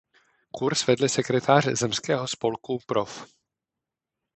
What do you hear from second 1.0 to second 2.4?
sekretář zemského